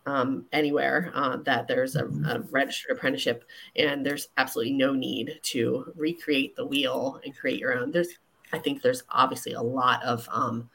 [0.06, 3.44] um, anywhere uh, that there's a, a, registered apprenticeship,
[3.76, 7.90] and there's absolutely no need to recreate the wheel and create your own.
[7.90, 8.08] There's,
[8.52, 10.70] I think, there's obviously a lot of um,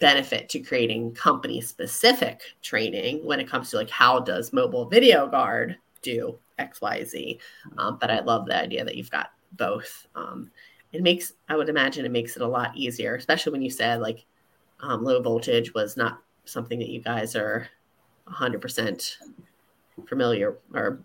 [0.00, 5.28] benefit to creating company specific training when it comes to like how does mobile video
[5.28, 7.38] guard do xyz
[7.76, 10.50] um, but i love the idea that you've got both um,
[10.92, 14.00] it makes i would imagine it makes it a lot easier especially when you said
[14.00, 14.24] like
[14.82, 17.68] um, low voltage was not something that you guys are
[18.28, 19.16] 100%
[20.06, 21.00] familiar or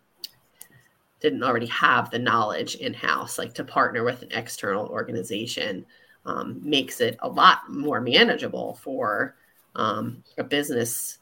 [1.19, 5.85] didn't already have the knowledge in house like to partner with an external organization
[6.25, 9.35] um, makes it a lot more manageable for
[9.75, 11.19] um, a business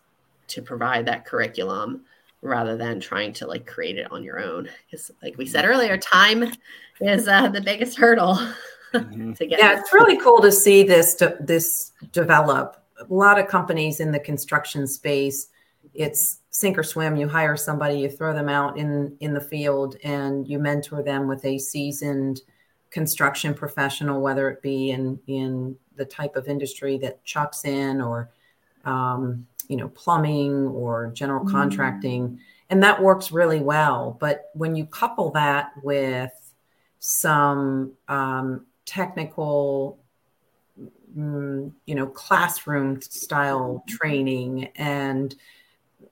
[0.48, 2.02] to provide that curriculum
[2.42, 4.70] rather than trying to like create it on your own.
[4.86, 6.52] Because, like we said earlier, time
[7.00, 8.38] is uh, the biggest hurdle
[8.94, 9.34] mm-hmm.
[9.34, 9.60] to get.
[9.60, 12.78] Yeah, it's really cool to see this to, this develop.
[13.00, 15.48] A lot of companies in the construction space,
[15.94, 17.16] it's sink or swim.
[17.16, 21.28] You hire somebody, you throw them out in in the field, and you mentor them
[21.28, 22.42] with a seasoned
[22.92, 28.30] construction professional, whether it be in in the type of industry that Chuck's in, or
[28.86, 31.56] um, you know, plumbing or general mm-hmm.
[31.56, 34.18] contracting, and that works really well.
[34.20, 36.32] But when you couple that with
[37.00, 40.00] some um, technical
[41.18, 45.36] mm, you know classroom style training and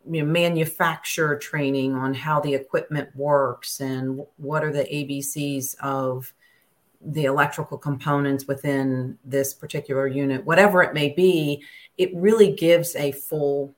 [0.10, 6.34] you know, training on how the equipment works and what are the ABCs of
[7.04, 11.64] the electrical components within this particular unit, whatever it may be,
[11.98, 13.74] it really gives a full,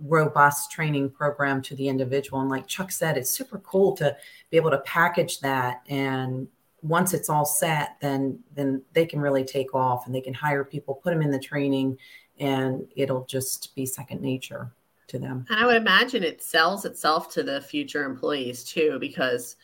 [0.00, 2.40] robust training program to the individual.
[2.40, 4.16] And like Chuck said, it's super cool to
[4.50, 5.82] be able to package that.
[5.88, 6.48] And
[6.84, 10.64] once it's all set, then then they can really take off and they can hire
[10.64, 11.98] people, put them in the training,
[12.38, 14.70] and it'll just be second nature
[15.08, 15.46] to them.
[15.48, 19.56] And I would imagine it sells itself to the future employees too, because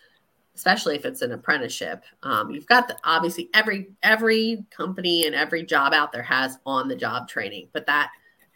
[0.55, 5.63] especially if it's an apprenticeship, um, you've got the, obviously every every company and every
[5.63, 8.11] job out there has on the job training, but that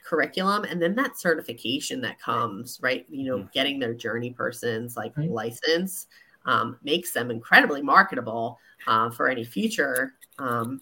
[0.04, 3.52] curriculum and then that certification that comes right you know mm.
[3.52, 5.30] getting their journey persons like right.
[5.30, 6.08] license
[6.46, 10.80] um, makes them incredibly marketable uh, for any future um,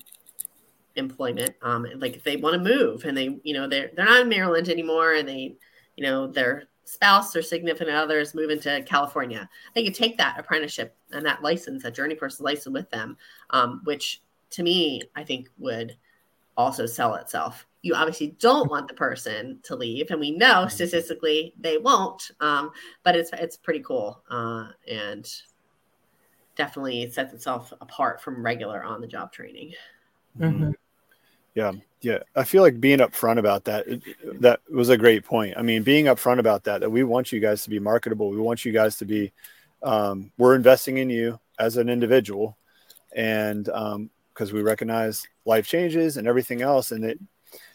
[0.96, 4.20] employment um, like if they want to move and they you know they're they're not
[4.20, 5.56] in maryland anymore and they
[5.96, 10.96] you know, their spouse or significant others move into California, they could take that apprenticeship
[11.12, 13.16] and that license, that journey person license with them,
[13.50, 15.96] um, which to me, I think would
[16.56, 17.66] also sell itself.
[17.82, 20.68] You obviously don't want the person to leave, and we know mm-hmm.
[20.68, 22.30] statistically they won't.
[22.40, 22.70] Um,
[23.02, 25.28] but it's it's pretty cool, uh, and
[26.56, 29.72] definitely sets itself apart from regular on the job training.
[30.38, 30.72] Mm-hmm.
[31.54, 32.18] Yeah, yeah.
[32.34, 33.86] I feel like being upfront about that.
[34.40, 35.54] That was a great point.
[35.56, 36.80] I mean, being upfront about that.
[36.80, 38.30] That we want you guys to be marketable.
[38.30, 39.32] We want you guys to be.
[39.82, 42.56] Um, we're investing in you as an individual,
[43.14, 47.18] and because um, we recognize life changes and everything else, and it.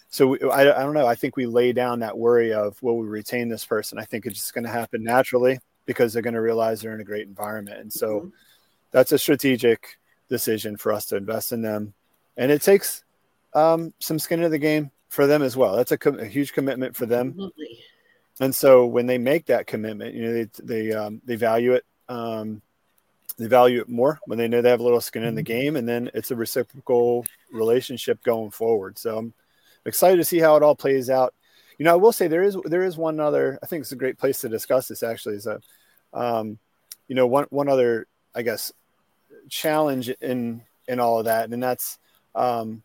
[0.09, 1.05] So we, I, I don't know.
[1.05, 3.99] I think we lay down that worry of will we retain this person.
[3.99, 7.01] I think it's just going to happen naturally because they're going to realize they're in
[7.01, 8.29] a great environment, and so mm-hmm.
[8.91, 9.97] That's a strategic
[10.29, 11.93] decision for us to invest in them.
[12.35, 13.03] And it takes
[13.53, 15.75] um, some skin in the game for them as well.
[15.75, 17.29] That's a, co- a huge commitment for them.
[17.29, 17.79] Absolutely.
[18.39, 21.85] And so when they make that commitment, you know, they they um, they value it.
[22.07, 22.61] Um,
[23.37, 25.59] they value it more when they know they have a little skin in the mm-hmm.
[25.59, 28.97] game, and then it's a reciprocal relationship going forward.
[28.97, 29.33] So I'm
[29.85, 31.33] excited to see how it all plays out.
[31.79, 33.57] You know, I will say there is there is one other.
[33.61, 35.03] I think it's a great place to discuss this.
[35.03, 35.59] Actually, is a,
[36.13, 36.59] um,
[37.07, 38.71] you know, one one other I guess
[39.49, 41.99] challenge in in all of that, and that's
[42.35, 42.83] um,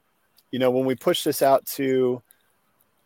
[0.51, 2.23] you know, when we push this out to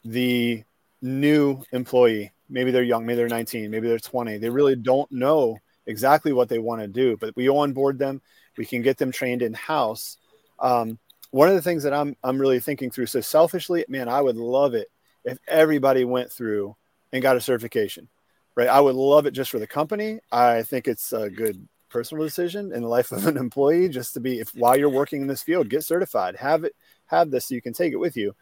[0.04, 0.62] the
[1.02, 5.58] new employee, maybe they're young, maybe they're 19, maybe they're 20, they really don't know
[5.86, 8.20] exactly what they want to do, but we onboard them,
[8.56, 10.18] we can get them trained in house.
[10.58, 10.98] Um,
[11.30, 13.06] one of the things that I'm I'm really thinking through.
[13.06, 14.88] So selfishly, man, I would love it
[15.24, 16.76] if everybody went through
[17.12, 18.08] and got a certification,
[18.54, 18.68] right?
[18.68, 20.20] I would love it just for the company.
[20.32, 24.20] I think it's a good personal decision in the life of an employee just to
[24.20, 26.74] be if while you're working in this field, get certified, have it
[27.06, 28.34] have this so you can take it with you.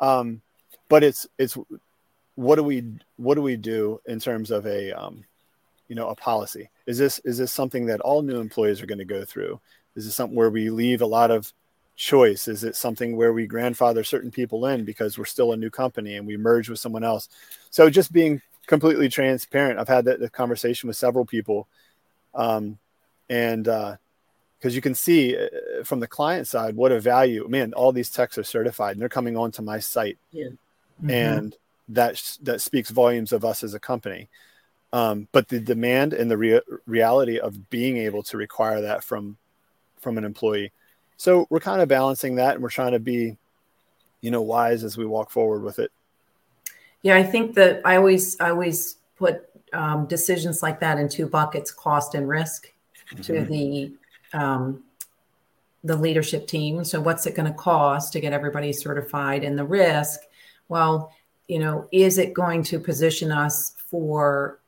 [0.00, 0.42] Um,
[0.88, 1.56] but it's it's
[2.34, 2.84] what do we
[3.16, 5.24] what do we do in terms of a um,
[5.88, 6.70] you know a policy?
[6.86, 9.60] Is this is this something that all new employees are going to go through?
[9.96, 11.52] Is this something where we leave a lot of
[11.96, 12.46] choice?
[12.46, 16.14] Is it something where we grandfather certain people in because we're still a new company
[16.14, 17.28] and we merge with someone else?
[17.70, 19.80] So just being completely transparent.
[19.80, 21.66] I've had that, conversation with several people,
[22.38, 22.78] um,
[23.28, 23.96] and uh,
[24.58, 28.10] because you can see uh, from the client side what a value man all these
[28.10, 30.46] techs are certified and they're coming onto my site yeah.
[30.46, 31.10] mm-hmm.
[31.10, 31.56] and
[31.88, 34.28] that that speaks volumes of us as a company
[34.92, 39.36] um, but the demand and the rea- reality of being able to require that from
[39.98, 40.72] from an employee
[41.16, 43.36] so we're kind of balancing that and we're trying to be
[44.20, 45.90] you know wise as we walk forward with it
[47.02, 51.26] yeah i think that i always i always put um, decisions like that in two
[51.26, 52.72] buckets cost and risk
[53.12, 53.22] mm-hmm.
[53.22, 53.92] to the
[54.32, 54.84] um,
[55.84, 56.84] the leadership team.
[56.84, 59.44] So, what's it going to cost to get everybody certified?
[59.44, 60.20] And the risk,
[60.68, 61.12] well,
[61.48, 64.60] you know, is it going to position us for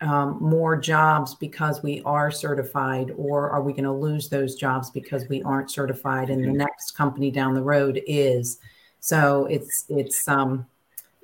[0.00, 4.90] um, more jobs because we are certified, or are we going to lose those jobs
[4.90, 6.58] because we aren't certified and the mm-hmm.
[6.58, 8.58] next company down the road is?
[9.00, 10.66] So it's it's um,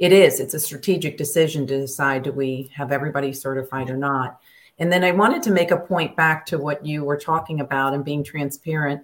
[0.01, 4.41] it is it's a strategic decision to decide do we have everybody certified or not.
[4.79, 7.93] And then I wanted to make a point back to what you were talking about
[7.93, 9.03] and being transparent.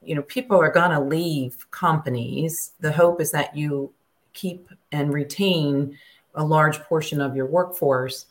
[0.00, 2.72] You know, people are going to leave companies.
[2.78, 3.92] The hope is that you
[4.32, 5.98] keep and retain
[6.36, 8.26] a large portion of your workforce.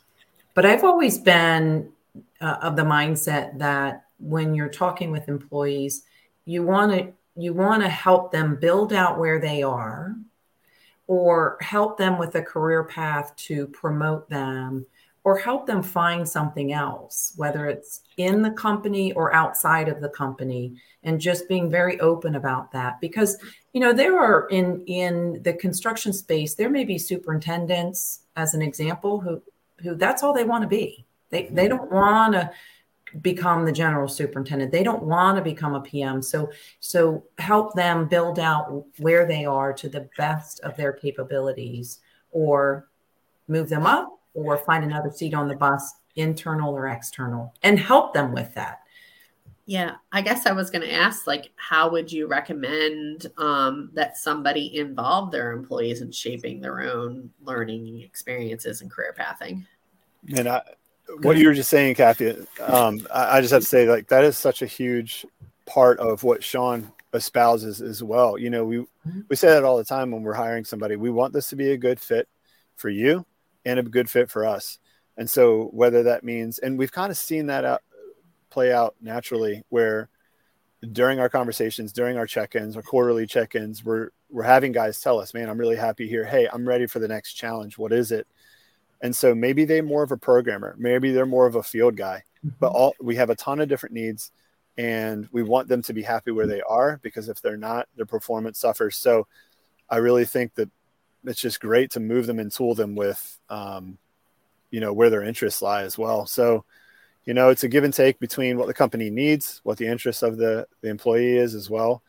[0.54, 1.92] But I've always been
[2.40, 6.04] uh, of the mindset that when you're talking with employees,
[6.46, 10.16] you want to you want to help them build out where they are
[11.08, 14.86] or help them with a career path to promote them
[15.24, 20.08] or help them find something else, whether it's in the company or outside of the
[20.08, 22.98] company, and just being very open about that.
[23.00, 23.36] Because,
[23.78, 28.60] you know there are in in the construction space there may be superintendents as an
[28.60, 29.40] example who
[29.80, 31.76] who that's all they want to be they they mm-hmm.
[31.76, 32.50] don't want to
[33.20, 38.06] become the general superintendent they don't want to become a pm so so help them
[38.06, 42.88] build out where they are to the best of their capabilities or
[43.48, 48.12] move them up or find another seat on the bus internal or external and help
[48.12, 48.80] them with that
[49.68, 54.16] yeah, I guess I was going to ask, like, how would you recommend um, that
[54.16, 59.66] somebody involve their employees in shaping their own learning experiences and career pathing?
[60.34, 60.62] And I,
[61.20, 64.24] what you were just saying, Kathy, um, I, I, just have to say, like, that
[64.24, 65.26] is such a huge
[65.66, 68.38] part of what Sean espouses as well.
[68.38, 68.84] You know, we
[69.28, 70.96] we say that all the time when we're hiring somebody.
[70.96, 72.28] We want this to be a good fit
[72.76, 73.24] for you
[73.64, 74.78] and a good fit for us.
[75.16, 77.82] And so, whether that means, and we've kind of seen that out
[78.50, 80.08] play out naturally where
[80.92, 85.34] during our conversations, during our check-ins, our quarterly check-ins, we're we're having guys tell us,
[85.34, 86.24] "Man, I'm really happy here.
[86.24, 87.78] Hey, I'm ready for the next challenge.
[87.78, 88.26] What is it?"
[89.00, 92.24] And so maybe they're more of a programmer, maybe they're more of a field guy,
[92.44, 92.56] mm-hmm.
[92.58, 94.32] but all we have a ton of different needs,
[94.76, 98.06] and we want them to be happy where they are because if they're not, their
[98.06, 98.96] performance suffers.
[98.96, 99.26] So
[99.88, 100.70] I really think that
[101.24, 103.98] it's just great to move them and tool them with, um,
[104.70, 106.26] you know, where their interests lie as well.
[106.26, 106.64] So
[107.28, 110.22] you know, it's a give and take between what the company needs, what the interests
[110.22, 112.02] of the, the employee is as well,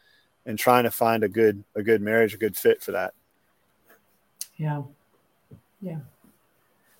[0.45, 3.13] and trying to find a good a good marriage, a good fit for that.
[4.55, 4.83] Yeah.
[5.81, 5.97] Yeah.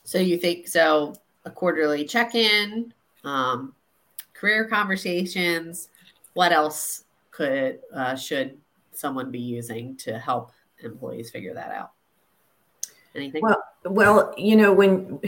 [0.10, 1.14] So you think so
[1.46, 2.92] a quarterly check-in,
[3.24, 3.76] um,
[4.34, 5.90] career conversations,
[6.34, 8.58] what else could uh, should
[8.92, 11.92] someone be using to help employees figure that out?
[13.14, 13.44] Anything?
[13.44, 15.20] Well, well, you know, when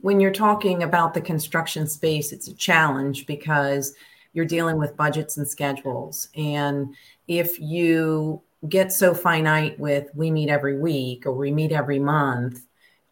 [0.00, 3.94] when you're talking about the construction space, it's a challenge because
[4.32, 6.30] you're dealing with budgets and schedules.
[6.34, 6.94] And
[7.28, 12.62] if you get so finite with we meet every week or we meet every month,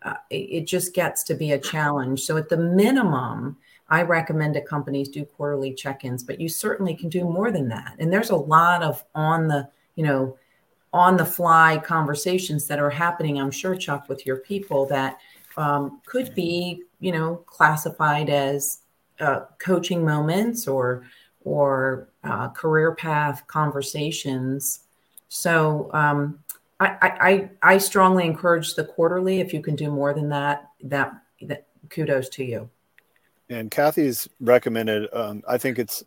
[0.02, 2.20] uh, it, just gets to be a challenge.
[2.20, 3.56] So, at the minimum,
[3.88, 7.68] I recommend that companies do quarterly check ins, but you certainly can do more than
[7.68, 7.96] that.
[7.98, 10.36] And there's a lot of on the, you know,
[10.92, 15.18] on the fly conversations that are happening, I'm sure, Chuck, with your people that
[15.56, 18.82] um, could be, you know, classified as
[19.20, 21.04] uh, coaching moments or
[21.44, 24.80] or uh, career path conversations.
[25.28, 26.38] So um,
[26.80, 29.40] I, I I strongly encourage the quarterly.
[29.40, 31.12] If you can do more than that, that
[31.42, 32.70] that kudos to you.
[33.50, 35.08] And Kathy's recommended.
[35.12, 36.04] Um, I think it's.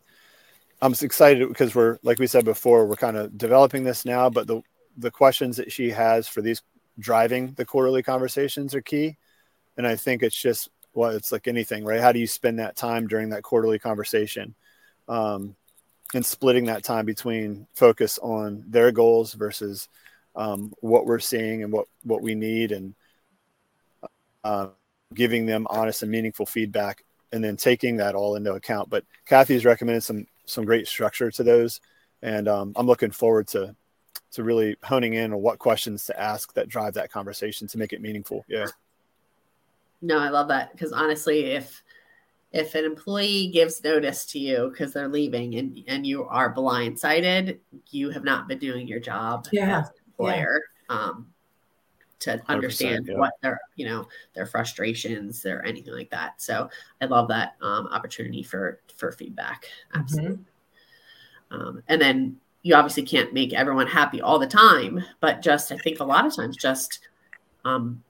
[0.80, 4.30] I'm excited because we're like we said before, we're kind of developing this now.
[4.30, 4.62] But the
[4.96, 6.62] the questions that she has for these
[6.98, 9.16] driving the quarterly conversations are key.
[9.76, 12.00] And I think it's just well, it's like anything, right?
[12.00, 14.54] How do you spend that time during that quarterly conversation?
[15.08, 15.56] Um,
[16.14, 19.88] and splitting that time between focus on their goals versus
[20.34, 22.94] um, what we're seeing and what what we need and
[24.44, 24.68] uh,
[25.14, 28.90] giving them honest and meaningful feedback and then taking that all into account.
[28.90, 31.80] But kathy's recommended some some great structure to those.
[32.24, 33.74] And um, i'm looking forward to
[34.32, 37.92] to really honing in on what questions to ask that drive that conversation to make
[37.92, 38.44] it meaningful.
[38.48, 38.66] Yeah.
[40.00, 40.72] No, I love that.
[40.72, 41.82] Because honestly, if
[42.50, 47.58] if an employee gives notice to you because they're leaving and and you are blindsided,
[47.90, 49.46] you have not been doing your job.
[49.52, 49.84] Yeah.
[50.26, 50.60] Employer.
[50.90, 50.96] Yeah.
[50.96, 51.26] Um,
[52.20, 53.18] to understand yeah.
[53.18, 57.88] what their you know their frustrations or anything like that so i love that um,
[57.88, 59.98] opportunity for for feedback mm-hmm.
[60.00, 60.36] absolutely
[61.50, 61.60] mm-hmm.
[61.60, 65.76] um, and then you obviously can't make everyone happy all the time but just i
[65.78, 67.00] think a lot of times just
[67.64, 68.00] um,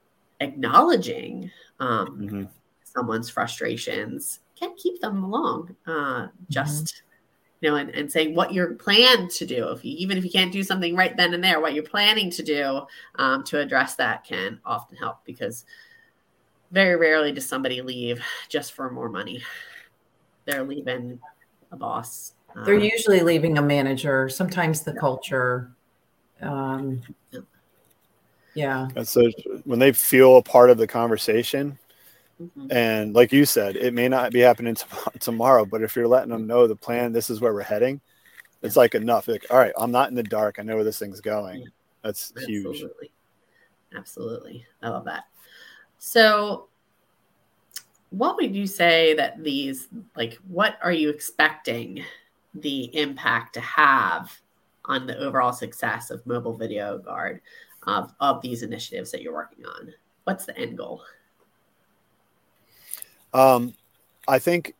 [0.40, 2.42] acknowledging um, mm-hmm.
[2.84, 5.74] someone's frustrations can keep them along.
[5.86, 7.11] Uh, just mm-hmm.
[7.62, 9.68] You know, and, and saying what you're planned to do.
[9.68, 12.28] If you, even if you can't do something right then and there, what you're planning
[12.32, 12.82] to do
[13.14, 15.64] um, to address that can often help because
[16.72, 19.42] very rarely does somebody leave just for more money.
[20.44, 21.20] They're leaving
[21.70, 22.34] a boss.
[22.64, 25.00] They're um, usually leaving a manager, sometimes the yeah.
[25.00, 25.70] culture.
[26.40, 27.40] Um, yeah.
[28.54, 28.88] Yeah.
[28.96, 29.30] And so
[29.64, 31.78] when they feel a part of the conversation,
[32.42, 32.66] mm-hmm.
[32.70, 34.84] and like you said, it may not be happening t-
[35.20, 38.00] tomorrow, but if you're letting them know the plan, this is where we're heading,
[38.62, 39.28] it's like enough.
[39.28, 40.58] Like, all right, I'm not in the dark.
[40.58, 41.66] I know where this thing's going.
[42.02, 42.78] That's Absolutely.
[42.78, 42.90] huge.
[43.96, 44.66] Absolutely.
[44.82, 45.24] I love that.
[45.98, 46.68] So,
[48.10, 52.04] what would you say that these, like, what are you expecting
[52.54, 54.38] the impact to have
[54.84, 57.40] on the overall success of Mobile Video Guard?
[57.86, 59.92] of, of these initiatives that you're working on?
[60.24, 61.02] What's the end goal?
[63.32, 63.74] Um,
[64.28, 64.74] I think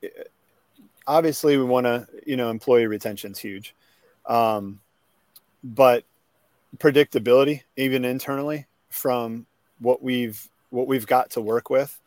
[1.07, 3.75] obviously we want to, you know, employee retention is huge.
[4.27, 4.81] Um,
[5.65, 6.05] but
[6.79, 9.47] predictability even internally from
[9.79, 12.01] what we've what we've got to work with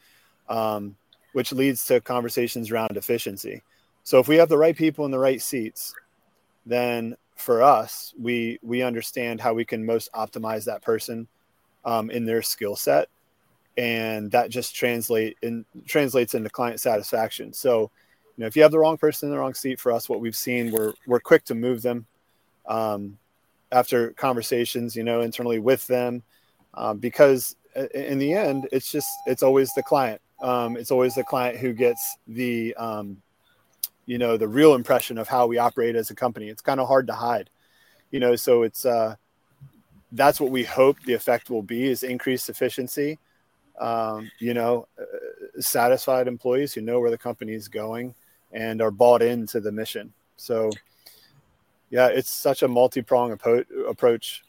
[0.49, 0.95] um,
[1.33, 3.61] which leads to conversations around efficiency
[4.03, 5.93] so if we have the right people in the right seats
[6.65, 11.27] then for us we we understand how we can most optimize that person
[11.83, 13.07] um, in their skill set
[13.77, 17.91] and that just translate in translates into client satisfaction so
[18.37, 20.21] you know if you have the wrong person in the wrong seat for us what
[20.21, 22.05] we've seen we're we're quick to move them
[22.67, 23.17] um,
[23.71, 26.23] after conversations, you know, internally with them,
[26.73, 27.55] um, because
[27.93, 30.21] in the end, it's just it's always the client.
[30.41, 33.21] Um, it's always the client who gets the um,
[34.05, 36.49] you know the real impression of how we operate as a company.
[36.49, 37.49] It's kind of hard to hide,
[38.11, 38.35] you know.
[38.35, 39.15] So it's uh,
[40.11, 43.19] that's what we hope the effect will be is increased efficiency.
[43.79, 48.15] Um, you know, uh, satisfied employees who know where the company is going
[48.51, 50.13] and are bought into the mission.
[50.37, 50.71] So
[51.89, 53.39] yeah, it's such a multi-pronged
[53.87, 54.43] approach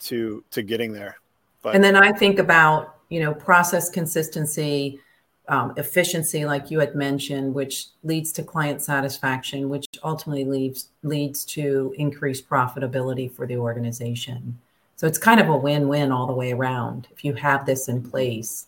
[0.00, 1.16] to to getting there.
[1.62, 5.00] But and then I think about you know process consistency,
[5.48, 11.44] um, efficiency, like you had mentioned, which leads to client satisfaction, which ultimately leads leads
[11.46, 14.58] to increased profitability for the organization.
[15.00, 18.02] So it's kind of a win-win all the way around if you have this in
[18.02, 18.66] place.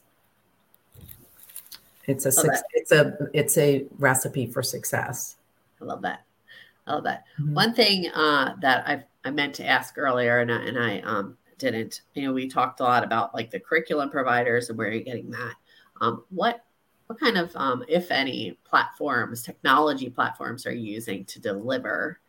[2.06, 2.32] It's a
[2.72, 5.36] it's a it's a recipe for success.
[5.78, 6.24] I love that.
[6.86, 7.24] I love that.
[7.38, 7.52] Mm-hmm.
[7.52, 11.36] One thing uh, that I I meant to ask earlier, and I, and I um,
[11.58, 12.00] didn't.
[12.14, 15.30] You know, we talked a lot about like the curriculum providers and where you're getting
[15.32, 15.52] that.
[16.00, 16.64] Um, what
[17.08, 22.20] what kind of, um, if any, platforms, technology platforms are you using to deliver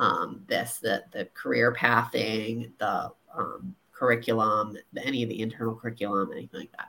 [0.00, 0.78] um, this?
[0.78, 6.88] The the career pathing, the um, curriculum, any of the internal curriculum, anything like that.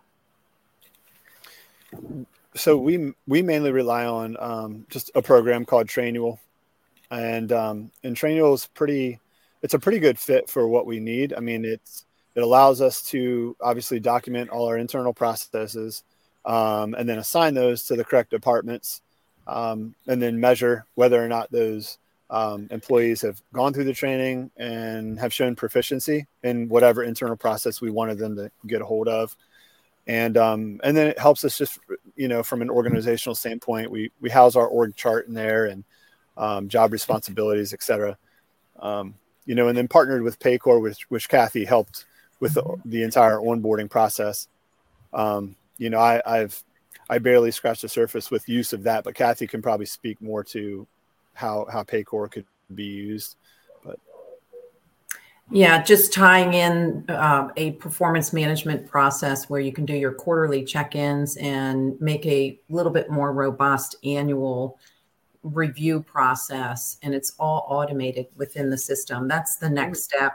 [2.56, 6.40] So we we mainly rely on um, just a program called Trainual
[7.14, 9.20] and um, and Trainual is pretty.
[9.62, 11.34] It's a pretty good fit for what we need.
[11.34, 16.04] I mean, it's it allows us to obviously document all our internal processes,
[16.44, 19.02] um, and then assign those to the correct departments,
[19.48, 21.98] um, and then measure whether or not those
[22.34, 27.80] um, employees have gone through the training and have shown proficiency in whatever internal process
[27.80, 29.36] we wanted them to get a hold of
[30.08, 31.80] and um, and then it helps us just
[32.18, 35.86] you know from an organizational standpoint we we house our org chart in there and
[36.38, 38.18] um, job responsibilities, etc.
[38.80, 39.16] Um,
[39.46, 42.06] you know, and then partnered with Paycor, which, which Kathy helped
[42.40, 44.48] with the, the entire onboarding process.
[45.14, 46.64] Um, you know, I, I've
[47.10, 50.44] I barely scratched the surface with use of that, but Kathy can probably speak more
[50.46, 50.88] to
[51.34, 53.36] how how Paycor could be used.
[53.84, 54.00] But
[55.52, 60.64] yeah, just tying in uh, a performance management process where you can do your quarterly
[60.64, 64.80] check-ins and make a little bit more robust annual
[65.44, 69.28] review process and it's all automated within the system.
[69.28, 70.04] That's the next mm.
[70.04, 70.34] step.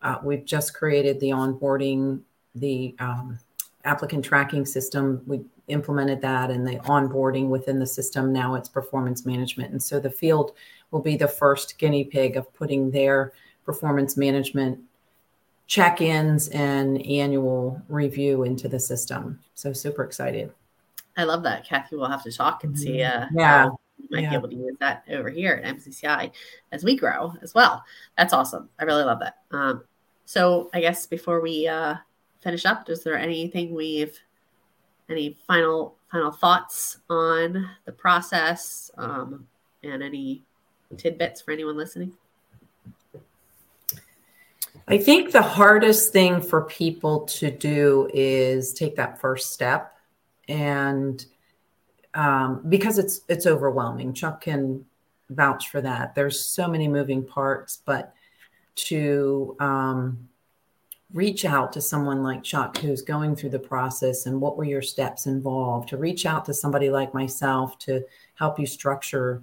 [0.00, 2.20] Uh, we've just created the onboarding,
[2.54, 3.38] the um,
[3.84, 5.22] applicant tracking system.
[5.26, 8.32] We implemented that and the onboarding within the system.
[8.32, 9.72] Now it's performance management.
[9.72, 10.52] And so the field
[10.90, 13.32] will be the first guinea pig of putting their
[13.64, 14.80] performance management
[15.66, 19.38] check ins and annual review into the system.
[19.54, 20.52] So super excited.
[21.16, 21.66] I love that.
[21.66, 23.64] Kathy will have to talk and see uh, yeah.
[23.64, 23.78] how
[24.10, 24.30] might yeah.
[24.30, 26.30] be able to use that over here at MCCI
[26.72, 27.84] as we grow as well.
[28.16, 28.68] That's awesome.
[28.78, 29.38] I really love that.
[29.50, 29.84] Um,
[30.24, 31.96] so I guess before we uh,
[32.40, 34.18] finish up, is there anything we've
[35.08, 39.46] any final final thoughts on the process um,
[39.82, 40.42] and any
[40.96, 42.12] tidbits for anyone listening?
[44.86, 49.94] I think the hardest thing for people to do is take that first step
[50.48, 51.24] and
[52.14, 54.14] um, because it's it's overwhelming.
[54.14, 54.84] Chuck can
[55.30, 56.14] vouch for that.
[56.14, 58.14] There's so many moving parts, but
[58.76, 60.28] to um,
[61.12, 64.82] reach out to someone like Chuck who's going through the process and what were your
[64.82, 68.04] steps involved, to reach out to somebody like myself to
[68.34, 69.42] help you structure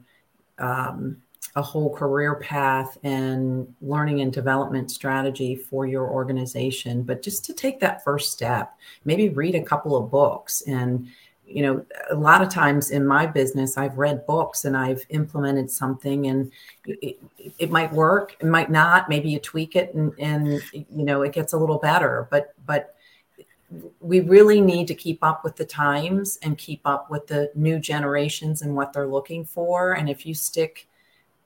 [0.60, 1.18] um,
[1.56, 7.02] a whole career path and learning and development strategy for your organization.
[7.02, 11.08] But just to take that first step, maybe read a couple of books and
[11.48, 15.70] you know a lot of times in my business i've read books and i've implemented
[15.70, 16.52] something and
[16.86, 17.20] it,
[17.60, 21.34] it, might work it might not maybe you tweak it and and you know it
[21.34, 22.96] gets a little better but but
[24.00, 27.80] we really need to keep up with the times and keep up with the new
[27.80, 29.94] generations and what they're looking for.
[29.94, 30.88] And if you stick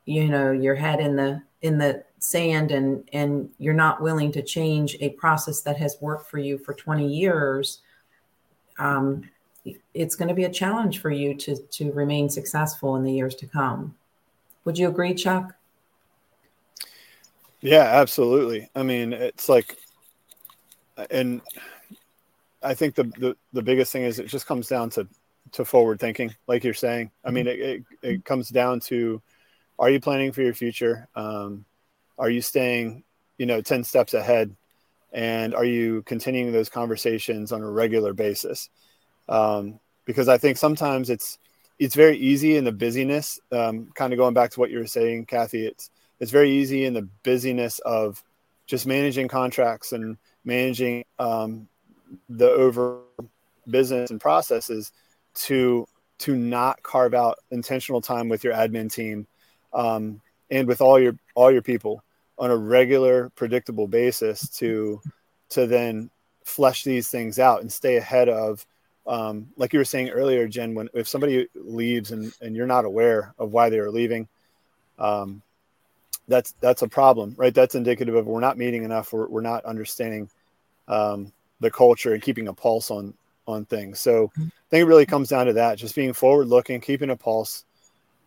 [0.09, 4.41] you know your head in the in the sand and and you're not willing to
[4.41, 7.81] change a process that has worked for you for 20 years
[8.79, 9.29] um,
[9.93, 13.35] it's going to be a challenge for you to to remain successful in the years
[13.35, 13.95] to come.
[14.65, 15.55] Would you agree, Chuck?
[17.61, 18.69] Yeah, absolutely.
[18.75, 19.77] I mean, it's like,
[21.09, 21.41] and
[22.63, 25.07] I think the, the, the biggest thing is it just comes down to,
[25.53, 27.11] to forward thinking, like you're saying.
[27.25, 29.21] I mean, it, it, it comes down to,
[29.77, 31.07] are you planning for your future?
[31.15, 31.65] Um,
[32.17, 33.03] are you staying,
[33.37, 34.55] you know, 10 steps ahead?
[35.11, 38.69] And are you continuing those conversations on a regular basis?
[39.29, 41.37] Um, because I think sometimes it's,
[41.77, 44.87] it's very easy in the busyness, um, kind of going back to what you were
[44.87, 48.21] saying, Kathy, it's, it's very easy in the busyness of
[48.65, 51.67] just managing contracts and managing um,
[52.27, 52.99] the over
[53.69, 54.91] business and processes
[55.35, 59.25] to to not carve out intentional time with your admin team
[59.73, 62.03] um, and with all your all your people
[62.37, 65.01] on a regular predictable basis to
[65.49, 66.09] to then
[66.43, 68.65] flesh these things out and stay ahead of
[69.09, 72.85] um, like you were saying earlier jen when if somebody leaves and, and you're not
[72.85, 74.27] aware of why they are leaving
[74.99, 75.41] um,
[76.27, 77.53] that's that's a problem right?
[77.53, 80.29] That's indicative of we're not meeting enough we're, we're not understanding
[80.87, 83.13] um, the culture and keeping a pulse on
[83.47, 83.99] on things.
[83.99, 87.15] So i think it really comes down to that just being forward looking keeping a
[87.15, 87.65] pulse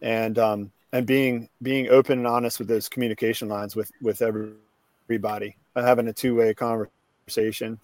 [0.01, 5.57] and um, and being being open and honest with those communication lines with with everybody
[5.77, 7.79] having a two-way conversation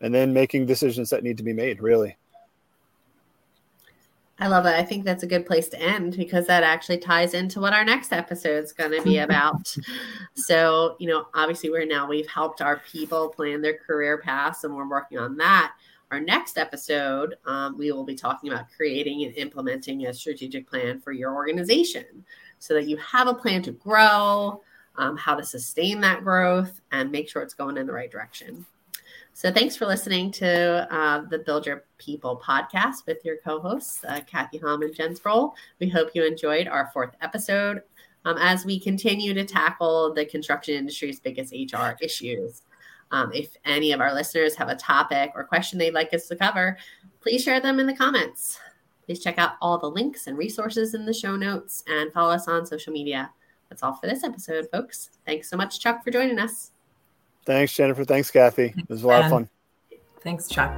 [0.00, 2.16] and then making decisions that need to be made really
[4.40, 4.74] I love it.
[4.74, 7.84] I think that's a good place to end because that actually ties into what our
[7.84, 9.74] next episode is going to be about.
[10.34, 14.74] so, you know, obviously, we're now we've helped our people plan their career paths and
[14.74, 15.74] we're working on that.
[16.10, 21.00] Our next episode, um, we will be talking about creating and implementing a strategic plan
[21.00, 22.24] for your organization
[22.58, 24.60] so that you have a plan to grow,
[24.96, 28.64] um, how to sustain that growth, and make sure it's going in the right direction.
[29.36, 34.04] So, thanks for listening to uh, the Build Your People podcast with your co hosts,
[34.06, 35.56] uh, Kathy Hom and Jen Sproul.
[35.80, 37.82] We hope you enjoyed our fourth episode
[38.24, 42.62] um, as we continue to tackle the construction industry's biggest HR issues.
[43.10, 46.36] Um, if any of our listeners have a topic or question they'd like us to
[46.36, 46.78] cover,
[47.20, 48.60] please share them in the comments.
[49.04, 52.46] Please check out all the links and resources in the show notes and follow us
[52.46, 53.32] on social media.
[53.68, 55.10] That's all for this episode, folks.
[55.26, 56.70] Thanks so much, Chuck, for joining us.
[57.44, 58.04] Thanks, Jennifer.
[58.04, 58.74] Thanks, Kathy.
[58.76, 59.48] It was a lot of fun.
[60.22, 60.72] Thanks, Chuck.